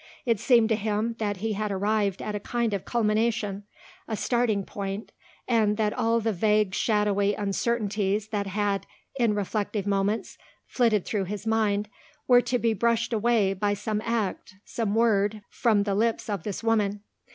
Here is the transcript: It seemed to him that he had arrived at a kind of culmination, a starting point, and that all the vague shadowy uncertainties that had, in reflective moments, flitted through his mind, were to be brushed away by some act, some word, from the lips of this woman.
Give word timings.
It 0.25 0.39
seemed 0.39 0.67
to 0.69 0.75
him 0.75 1.15
that 1.19 1.37
he 1.37 1.53
had 1.53 1.71
arrived 1.71 2.23
at 2.23 2.33
a 2.33 2.39
kind 2.39 2.73
of 2.73 2.85
culmination, 2.85 3.65
a 4.07 4.17
starting 4.17 4.65
point, 4.65 5.11
and 5.47 5.77
that 5.77 5.93
all 5.93 6.19
the 6.19 6.33
vague 6.33 6.73
shadowy 6.73 7.35
uncertainties 7.35 8.29
that 8.29 8.47
had, 8.47 8.87
in 9.19 9.35
reflective 9.35 9.85
moments, 9.85 10.39
flitted 10.65 11.05
through 11.05 11.25
his 11.25 11.45
mind, 11.45 11.87
were 12.27 12.41
to 12.41 12.57
be 12.57 12.73
brushed 12.73 13.13
away 13.13 13.53
by 13.53 13.75
some 13.75 14.01
act, 14.03 14.55
some 14.65 14.95
word, 14.95 15.43
from 15.51 15.83
the 15.83 15.93
lips 15.93 16.31
of 16.31 16.41
this 16.41 16.63
woman. 16.63 17.01